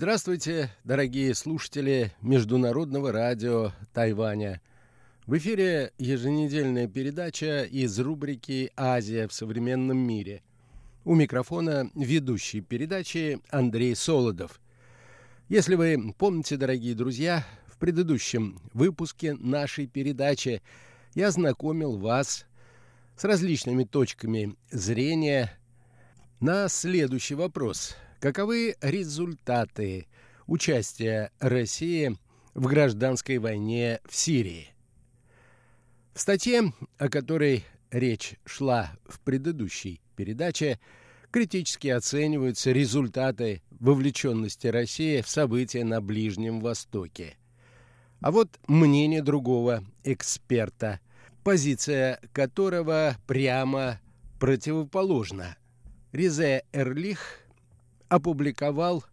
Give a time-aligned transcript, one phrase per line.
[0.00, 4.60] Здравствуйте, дорогие слушатели Международного радио Тайваня.
[5.26, 10.44] В эфире еженедельная передача из рубрики «Азия в современном мире».
[11.04, 14.60] У микрофона ведущий передачи Андрей Солодов.
[15.48, 20.62] Если вы помните, дорогие друзья, в предыдущем выпуске нашей передачи
[21.16, 22.46] я знакомил вас
[23.16, 25.57] с различными точками зрения
[26.40, 30.08] на следующий вопрос– Каковы результаты
[30.48, 32.16] участия России
[32.54, 34.74] в гражданской войне в Сирии?
[36.14, 40.80] В статье, о которой речь шла в предыдущей передаче,
[41.30, 47.36] критически оцениваются результаты вовлеченности России в события на Ближнем Востоке.
[48.20, 50.98] А вот мнение другого эксперта,
[51.44, 54.00] позиция которого прямо
[54.40, 55.56] противоположна.
[56.12, 57.40] Ризе Эрлих
[58.08, 59.04] опубликовал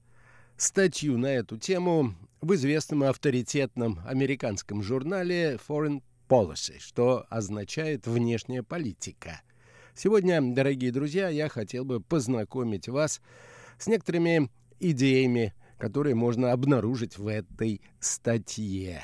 [0.56, 9.42] статью на эту тему в известном авторитетном американском журнале Foreign Policy, что означает «внешняя политика».
[9.94, 13.22] Сегодня, дорогие друзья, я хотел бы познакомить вас
[13.78, 14.50] с некоторыми
[14.80, 19.04] идеями, которые можно обнаружить в этой статье.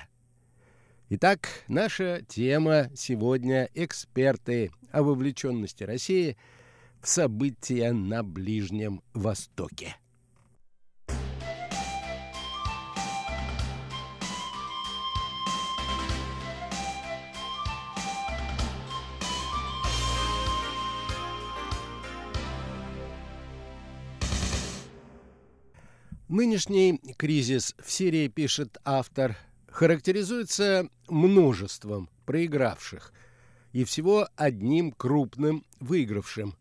[1.09, 6.37] Итак, наша тема сегодня– эксперты о вовлеченности России–
[7.01, 9.95] в события на Ближнем Востоке.
[26.29, 29.35] Нынешний кризис в Сирии, пишет автор,
[29.67, 33.11] характеризуется множеством проигравших
[33.73, 36.55] и всего одним крупным выигравшим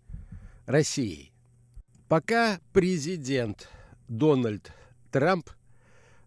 [0.71, 1.33] Россией.
[2.09, 3.69] Пока президент
[4.09, 4.73] Дональд
[5.11, 5.51] Трамп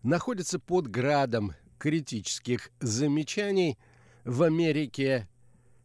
[0.03, 3.77] находится под градом критических замечаний
[4.25, 5.29] в Америке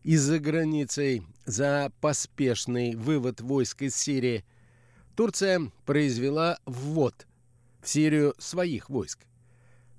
[0.02, 4.44] и за границей за поспешный вывод войск из Сирии,
[5.14, 7.28] Турция произвела ввод
[7.80, 9.20] в Сирию своих войск.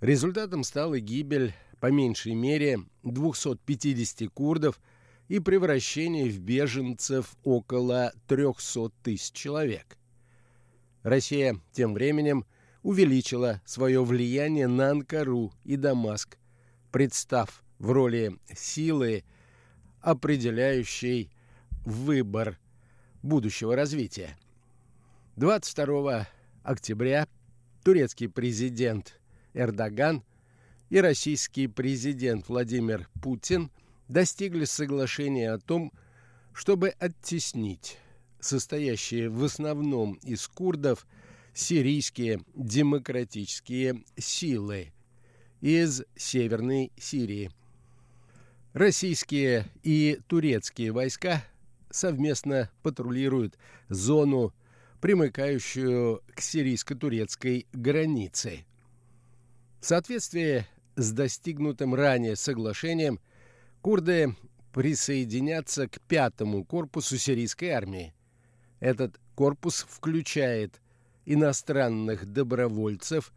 [0.02, 4.82] Результатом стала гибель по меньшей мере 250 курдов–
[5.30, 9.98] и превращение в беженцев около 300 тысяч человек.
[11.04, 12.46] Россия тем временем
[12.82, 16.38] увеличила свое влияние на Анкару и Дамаск,
[16.92, 19.24] представ в роли силы,
[20.02, 21.30] определяющей
[21.86, 22.58] выбор
[23.22, 24.36] будущего развития.
[25.36, 26.28] 22
[26.64, 27.28] октября
[27.84, 29.22] турецкий президент
[29.54, 30.24] Эрдоган
[30.90, 33.70] и российский президент Владимир Путин–
[34.10, 35.94] достигли соглашения о том,
[36.52, 37.98] чтобы оттеснить
[38.42, 41.08] состоящие в основном из курдов
[41.54, 44.92] сирийские демократические силы
[45.62, 47.52] из Северной Сирии.
[48.74, 51.44] Российские и турецкие войска
[51.90, 53.58] совместно патрулируют
[53.90, 54.54] зону,
[55.02, 58.66] примыкающую к сирийско-турецкой границе.
[59.82, 60.66] В соответствии
[60.96, 63.20] с достигнутым ранее соглашением
[63.82, 64.36] Курды
[64.74, 68.14] присоединятся к пятому корпусу сирийской армии.
[68.80, 70.82] Этот корпус включает
[71.26, 73.34] иностранных добровольцев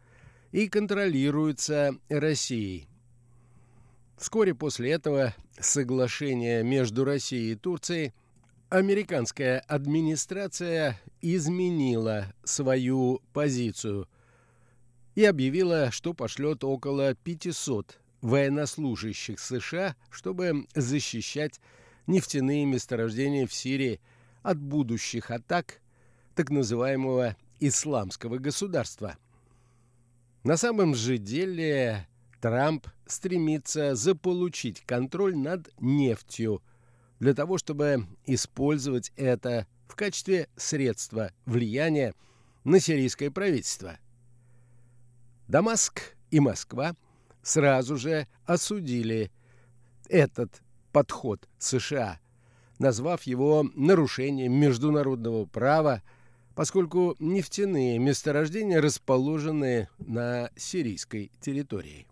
[0.51, 2.87] и контролируется Россией.
[4.17, 8.13] Вскоре после этого соглашения между Россией и Турцией
[8.69, 14.09] американская администрация изменила свою позицию
[15.15, 21.59] и объявила, что пошлет около 500 военнослужащих США, чтобы защищать
[22.07, 23.99] нефтяные месторождения в Сирии
[24.41, 25.81] от будущих атак
[26.33, 29.17] так называемого исламского государства.
[30.43, 32.07] На самом же деле
[32.39, 36.63] Трамп стремится заполучить контроль над нефтью
[37.19, 42.13] для того, чтобы использовать это в качестве средства влияния
[42.63, 43.97] на сирийское правительство.
[45.49, 46.95] Дамаск и Москва–
[47.43, 49.31] сразу же осудили
[50.09, 52.19] этот подход США,
[52.79, 56.01] назвав его нарушением международного права,
[56.55, 62.07] поскольку нефтяные месторождения расположены на сирийской территории.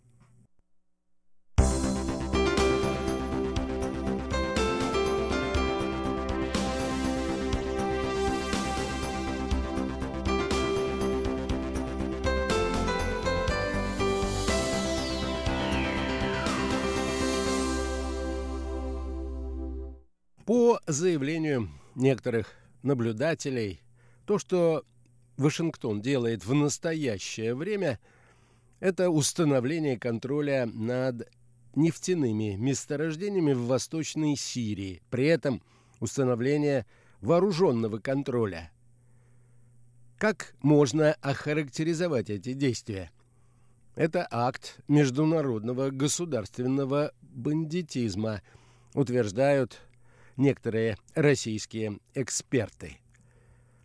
[20.51, 23.79] По заявлению некоторых наблюдателей,
[24.25, 24.83] то, что
[25.37, 28.01] Вашингтон делает в настоящее время,
[28.81, 31.31] это установление контроля над
[31.73, 35.61] нефтяными месторождениями в Восточной Сирии, при этом
[36.01, 36.85] установление
[37.21, 38.73] вооруженного контроля.
[40.17, 43.09] Как можно охарактеризовать эти действия?
[43.95, 48.41] Это акт международного государственного бандитизма,
[48.93, 49.79] утверждают
[50.37, 52.97] некоторые российские эксперты.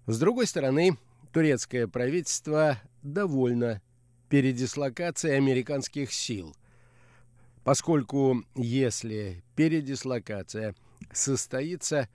[0.06, 0.96] С другой стороны,
[1.32, 3.82] турецкое правительство довольно
[4.28, 6.56] передислокацией американских сил,
[7.64, 10.74] поскольку если передислокация
[11.12, 12.08] состоится,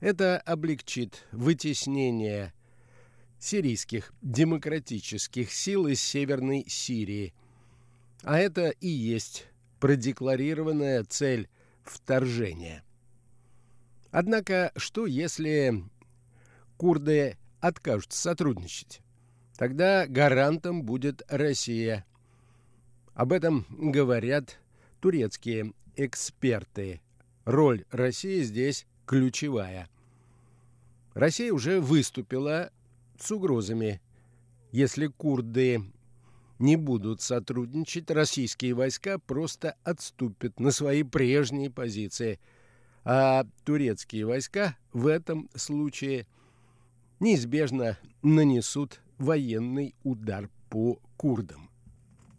[0.00, 2.52] это облегчит вытеснение
[3.38, 7.34] сирийских демократических сил из Северной Сирии.
[8.22, 9.46] А это и есть
[9.80, 11.48] продекларированная цель
[11.84, 12.82] вторжения.
[14.18, 15.84] Однако, что если
[16.78, 19.02] курды откажутся сотрудничать?
[19.58, 22.06] Тогда гарантом будет Россия.
[23.12, 24.58] Об этом говорят
[25.00, 27.02] турецкие эксперты.
[27.44, 29.86] Роль России здесь ключевая.
[31.12, 32.70] Россия уже выступила
[33.20, 34.00] с угрозами.
[34.72, 35.82] Если курды
[36.58, 42.40] не будут сотрудничать, российские войска просто отступят на свои прежние позиции,
[43.08, 46.26] а турецкие войска в этом случае
[47.20, 51.70] неизбежно нанесут военный удар по курдам.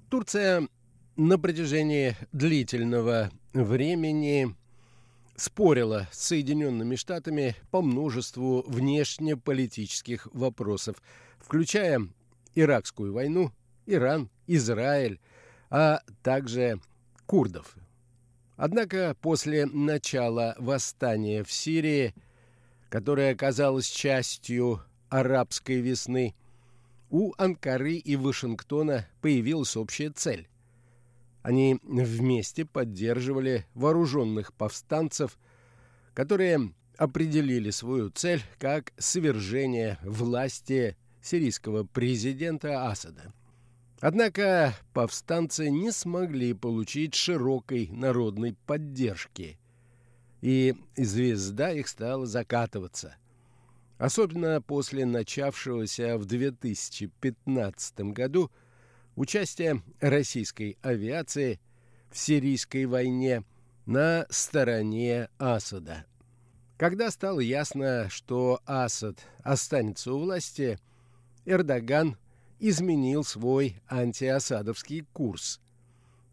[0.09, 0.67] Турция
[1.15, 4.53] на протяжении длительного времени
[5.37, 11.01] спорила с Соединенными Штатами по множеству внешнеполитических вопросов,
[11.39, 12.01] включая
[12.55, 13.53] Иракскую войну,
[13.85, 15.21] Иран, Израиль,
[15.69, 16.81] а также
[17.25, 17.77] курдов.
[18.57, 22.13] Однако после начала восстания в Сирии,
[22.89, 26.35] которое оказалось частью арабской весны,
[27.09, 30.49] у Анкары и Вашингтона появилась общая цель
[31.47, 35.37] они вместе поддерживали вооруженных повстанцев,
[36.13, 43.31] которые определили свою цель как свержение власти сирийского президента Асада.
[43.99, 49.57] Однако повстанцы не смогли получить широкой народной поддержки,
[50.41, 53.15] и звезда их стала закатываться.
[53.97, 58.51] Особенно после начавшегося в 2015 году–
[59.17, 61.59] участие российской авиации
[62.09, 63.43] в сирийской войне
[63.85, 66.05] на стороне Асада.
[66.77, 70.79] Когда стало ясно, что Асад останется у власти,
[71.45, 72.15] Эрдоган
[72.59, 75.59] изменил свой антиасадовский курс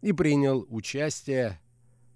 [0.01, 1.59] и принял участие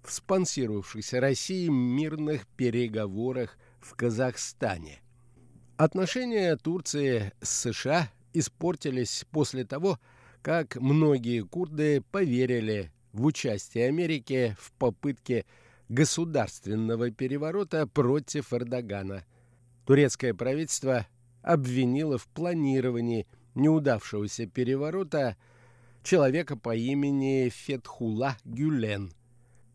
[0.02, 5.00] в спонсировавшихся Россией мирных переговорах в Казахстане.
[5.76, 9.98] Отношения Турции с США испортились после того,
[10.42, 15.44] как многие курды поверили в участие Америки в попытке
[15.88, 19.24] государственного переворота против Эрдогана.
[19.86, 21.06] Турецкое правительство
[21.42, 23.26] обвинило в планировании
[23.60, 25.36] неудавшегося переворота
[26.02, 29.12] человека по имени Фетхула Гюлен,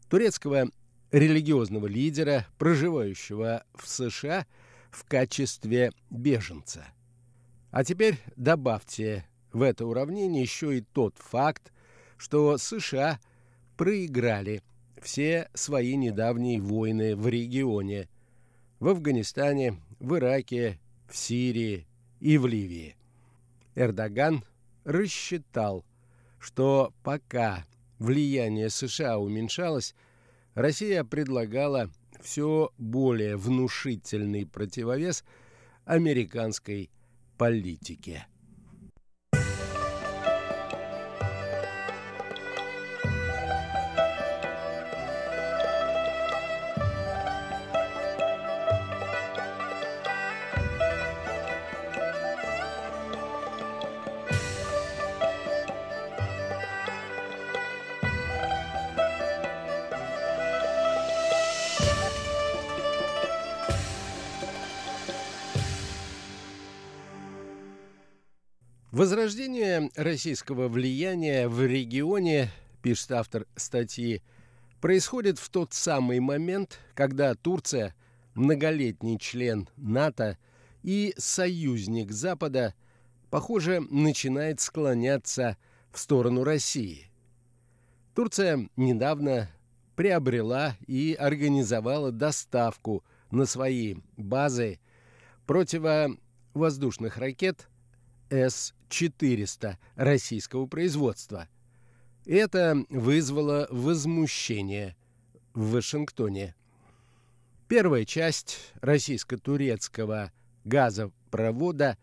[0.10, 0.70] турецкого
[1.12, 4.46] религиозного лидера, проживающего в США
[4.92, 6.86] в качестве беженца.
[7.72, 11.72] А теперь добавьте в это уравнение еще и тот факт,
[12.18, 13.20] что США
[13.77, 14.62] проиграли
[15.01, 18.10] все свои недавние войны в регионе–
[18.80, 21.88] в Афганистане, в Ираке, в Сирии
[22.20, 22.96] и в Ливии.
[23.75, 24.44] Эрдоган
[24.84, 25.86] рассчитал,
[26.39, 27.65] что пока
[28.00, 29.94] влияние США уменьшалось,
[30.53, 31.89] Россия предлагала
[32.22, 35.24] все более внушительный противовес
[35.84, 36.89] американской
[37.38, 38.25] политике.
[69.05, 72.50] Возрождение российского влияния в регионе,
[72.81, 74.24] пишет автор статьи,
[74.81, 77.93] происходит в тот самый момент, когда Турция,
[78.33, 80.39] многолетний член НАТО
[80.81, 82.74] и союзник Запада,
[83.29, 85.55] похоже, начинает склоняться
[85.91, 87.12] в сторону России.
[88.15, 89.51] Турция недавно
[89.95, 94.79] приобрела и организовала доставку на свои базы
[95.45, 97.69] противовоздушных ракет–
[98.89, 101.48] С-400 российского производства.
[102.25, 104.96] Это вызвало возмущение
[105.54, 106.56] в Вашингтоне.
[107.68, 110.32] Первая часть российско-турецкого
[110.63, 111.98] газопровода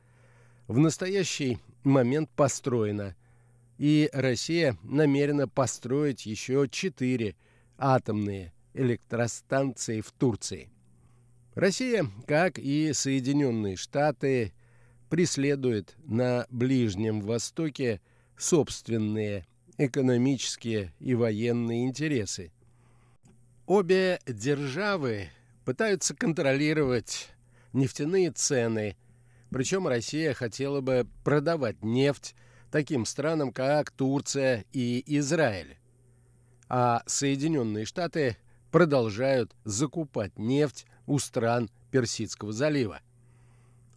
[0.68, 3.16] в настоящий момент построена,
[3.78, 7.34] и Россия намерена построить еще четыре
[7.78, 10.70] атомные электростанции в Турции.
[11.54, 14.52] Россия, как и Соединенные Штаты,
[15.12, 18.00] преследует на Ближнем Востоке
[18.38, 22.50] собственные экономические и военные интересы.
[23.66, 25.28] Обе державы
[25.66, 27.28] пытаются контролировать
[27.74, 28.96] нефтяные цены,
[29.50, 32.34] причем Россия хотела бы продавать нефть
[32.70, 35.76] таким странам, как Турция и Израиль.
[36.70, 38.38] А Соединенные Штаты
[38.70, 43.02] продолжают закупать нефть у стран Персидского залива.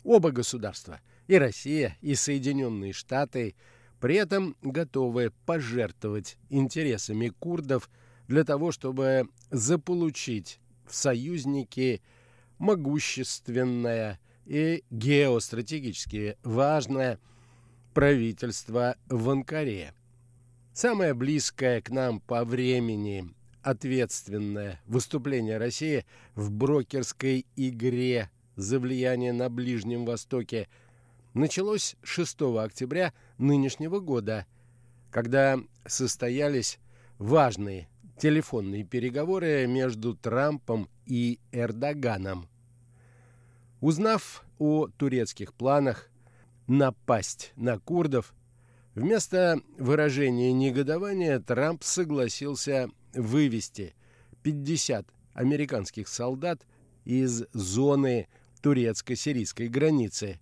[0.05, 3.55] Оба государства, и Россия, и Соединенные Штаты,
[3.99, 7.89] при этом готовы пожертвовать интересами курдов
[8.27, 12.03] для того, чтобы заполучить в союзники
[12.59, 17.19] могущественное и геостратегически важное
[17.95, 19.95] правительство в Анкаре.
[20.71, 23.33] Самое близкое к нам по времени
[23.63, 30.67] ответственное выступление России в брокерской игре за влияние на Ближнем Востоке
[31.33, 34.45] началось 6 октября нынешнего года,
[35.11, 36.79] когда состоялись
[37.17, 42.47] важные телефонные переговоры между Трампом и Эрдоганом.
[43.81, 46.09] Узнав о турецких планах
[46.67, 48.33] напасть на курдов,
[48.95, 53.93] вместо выражения негодования Трамп согласился вывести
[54.43, 56.65] 50 американских солдат
[57.03, 58.27] из зоны
[58.65, 60.39] турецко-сирийской границы.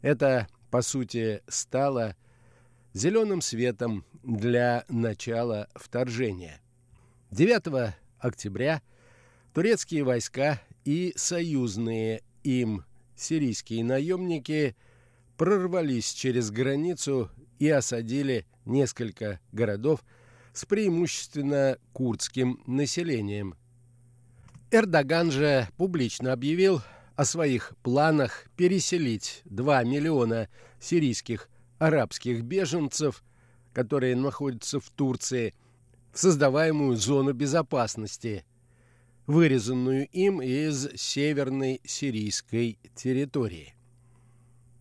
[0.00, 2.16] Это, по сути, стало
[2.92, 6.60] зеленым светом для начала вторжения.
[7.30, 8.82] 9 октября
[9.54, 14.74] турецкие войска и союзные им сирийские наемники
[15.36, 20.04] прорвались через границу и осадили несколько городов
[20.52, 23.54] с преимущественно курдским населением.
[24.72, 26.82] Эрдоган же публично объявил
[27.22, 30.48] о своих планах переселить 2 миллиона
[30.80, 31.48] сирийских
[31.78, 33.22] арабских беженцев,
[33.72, 35.54] которые находятся в Турции,
[36.12, 38.44] в создаваемую зону безопасности,
[39.28, 43.72] вырезанную им из северной сирийской территории.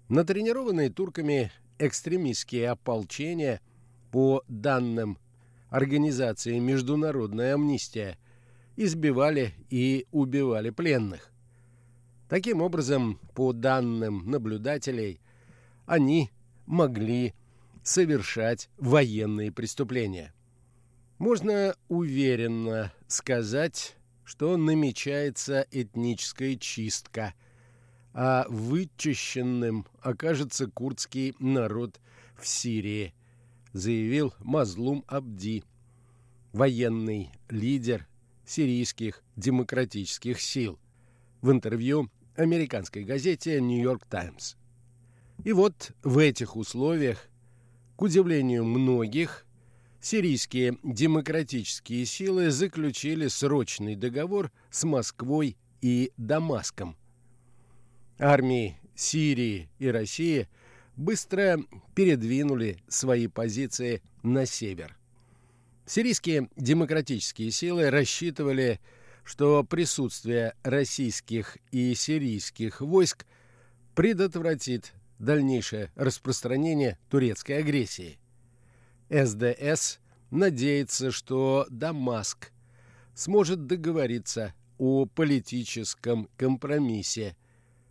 [0.09, 3.61] Натренированные турками экстремистские ополчения,
[4.11, 5.19] по данным
[5.69, 8.17] организации «Международная амнистия»,
[8.77, 11.30] избивали и убивали пленных.
[12.31, 15.19] Таким образом, по данным наблюдателей,
[15.85, 16.31] они
[16.65, 17.33] могли
[17.83, 20.33] совершать военные преступления.
[21.17, 27.33] Можно уверенно сказать, что намечается этническая чистка,
[28.13, 31.99] а вычищенным окажется курдский народ
[32.39, 33.13] в Сирии–
[33.73, 35.65] заявил Мазлум Абди,
[36.53, 38.07] военный лидер
[38.45, 40.79] сирийских демократических сил,
[41.41, 42.09] в интервью
[42.41, 44.55] американской газете «Нью-Йорк Таймс».
[45.43, 47.29] И вот в этих условиях,
[47.95, 49.45] к удивлению многих,
[49.99, 56.95] сирийские демократические силы заключили срочный договор с Москвой и Дамаском.
[58.19, 60.47] Армии Сирии и России–
[61.01, 61.59] быстро
[61.95, 64.97] передвинули свои позиции на север.
[65.85, 68.79] Сирийские демократические силы рассчитывали,
[69.23, 73.25] что присутствие российских и сирийских войск
[73.95, 78.17] предотвратит дальнейшее распространение турецкой агрессии.
[79.09, 79.99] СДС
[80.31, 82.51] надеется, что Дамаск
[83.13, 87.35] сможет договориться о политическом компромиссе,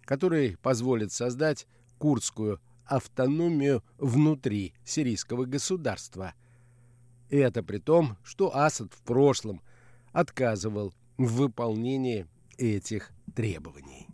[0.03, 1.67] который позволит создать
[1.99, 6.35] курдскую автономию внутри сирийского государства.
[7.29, 9.63] И это при том, что Асад в прошлом
[10.13, 14.07] отказывал в выполнении этих требований.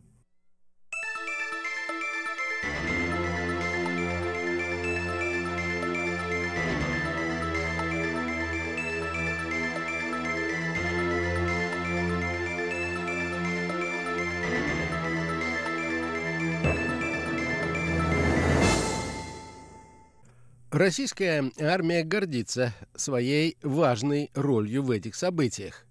[20.73, 25.87] Российская армия гордится своей важной ролью в этих событиях.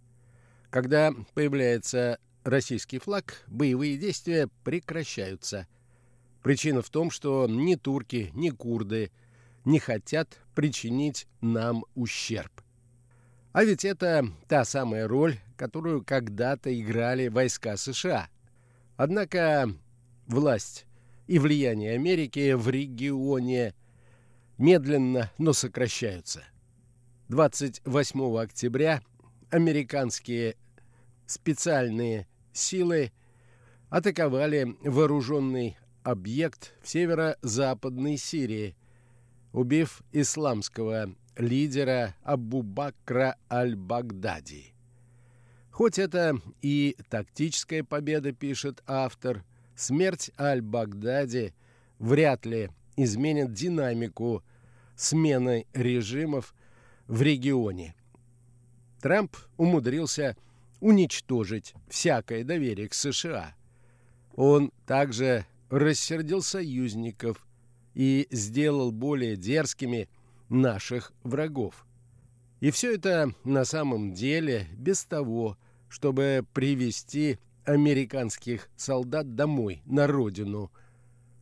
[0.75, 5.67] Когда появляется российский флаг, боевые действия прекращаются.
[6.43, 9.09] Причина в том, что ни турки, ни курды
[9.63, 12.51] не хотят причинить нам ущерб.
[13.53, 18.27] А ведь это та самая роль, которую когда-то играли войска США.
[18.97, 19.71] Однако
[20.27, 20.87] власть
[21.25, 23.73] и влияние Америки в регионе
[24.57, 26.43] медленно, но сокращаются.
[27.29, 29.01] 28 октября
[29.51, 30.57] американские
[31.25, 33.11] специальные силы
[33.89, 38.75] атаковали вооруженный объект в северо-западной Сирии,
[39.51, 44.73] убив исламского лидера Абу Бакра аль-Багдади.
[45.71, 49.43] Хоть это и тактическая победа, пишет автор,
[49.75, 51.53] смерть аль-Багдади
[51.99, 54.43] вряд ли изменит динамику
[54.95, 56.55] смены режимов
[57.07, 57.95] в регионе.
[59.01, 60.37] Трамп умудрился
[60.85, 63.55] уничтожить всякое доверие к США.
[64.35, 67.43] Он также рассердил союзников
[67.95, 70.07] и сделал более дерзкими
[70.47, 71.87] наших врагов.
[72.59, 75.57] И все это на самом деле без того,
[75.89, 80.71] чтобы привести американских солдат домой, на родину,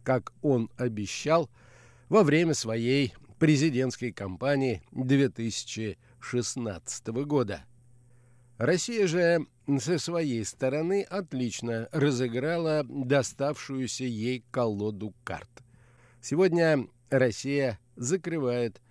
[0.06, 1.50] как он обещал
[2.08, 7.66] во время своей президентской кампании 2016 года.
[8.58, 9.46] Россия же
[9.80, 15.50] со своей стороны отлично разыграла доставшуюся ей колоду карт.
[16.22, 18.82] Сегодня Россия закрывает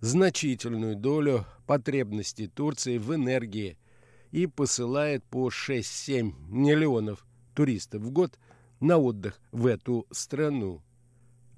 [0.00, 3.78] значительную долю потребностей Турции в энергии
[4.32, 8.38] и посылает по 6-7 миллионов туристов в год
[8.80, 10.82] на отдых в эту страну.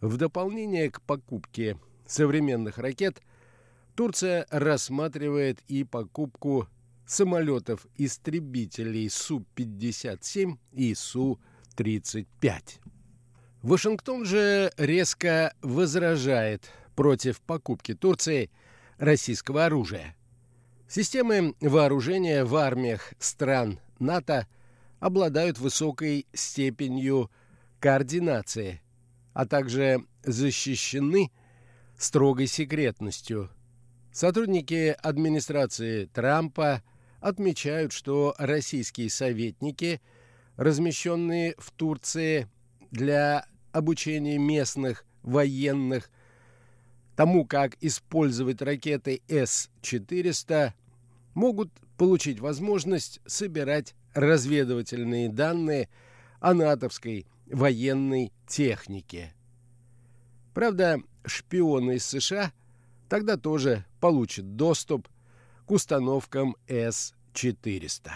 [0.00, 3.22] В дополнение к покупке современных ракет
[3.94, 6.66] Турция рассматривает и покупку
[7.06, 12.62] самолетов-истребителей Су-57 и Су-35.
[13.62, 18.50] Вашингтон же резко возражает против покупки Турции
[18.98, 20.16] российского оружия.
[20.88, 24.46] Системы вооружения в армиях стран НАТО
[25.00, 27.30] обладают высокой степенью
[27.80, 28.82] координации,
[29.32, 31.30] а также защищены
[31.96, 33.50] строгой секретностью.
[34.12, 36.82] Сотрудники администрации Трампа
[37.22, 40.02] отмечают, что российские советники,
[40.56, 42.48] размещенные в Турции
[42.90, 46.11] для обучения местных военных
[47.16, 50.72] тому, как использовать ракеты С-400,
[51.35, 55.88] могут получить возможность собирать разведывательные данные
[56.40, 59.32] о натовской военной технике.
[60.54, 62.52] Правда, шпионы из США
[63.08, 65.08] тогда тоже получат доступ
[65.66, 68.11] к установкам С-400.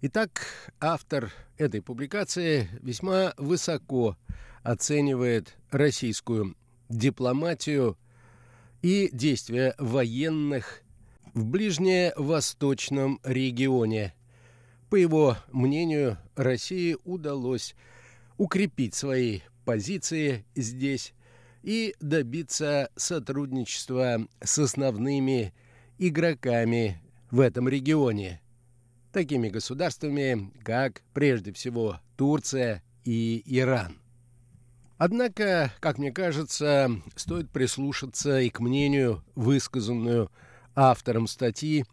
[0.00, 0.46] Итак,
[0.80, 4.16] автор этой публикации весьма высоко
[4.62, 6.56] оценивает российскую
[6.88, 7.96] дипломатию
[8.82, 10.82] и действия военных
[11.34, 14.14] в ближневосточном регионе.
[14.90, 17.74] По его мнению, России удалось
[18.36, 21.12] укрепить свои позиции здесь
[21.62, 25.52] и добиться сотрудничества с основными
[25.98, 28.40] игроками в этом регионе,
[29.12, 33.98] такими государствами, как прежде всего Турция и Иран.
[34.98, 40.28] Однако, как мне кажется, стоит прислушаться и к мнению, высказанную
[40.74, 41.84] автором статьи,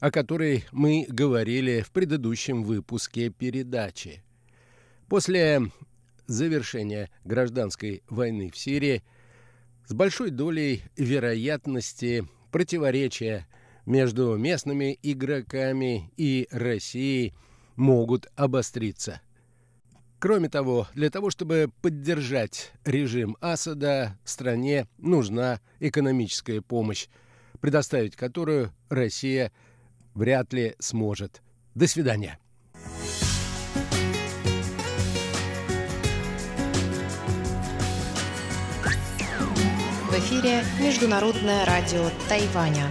[0.00, 4.24] о которой мы говорили в предыдущем выпуске передачи.
[5.08, 5.70] После
[6.26, 9.04] завершения гражданской войны в Сирии
[9.86, 13.46] с большой долей вероятности противоречия
[13.86, 17.34] между местными игроками и Россией
[17.76, 19.20] могут обостриться–
[20.22, 27.08] Кроме того, для того, чтобы поддержать режим Асада, стране нужна экономическая помощь,
[27.60, 29.50] предоставить которую Россия
[30.14, 31.42] вряд ли сможет.
[31.74, 32.38] До свидания.
[40.08, 42.88] В эфире Международное радио Тайваня.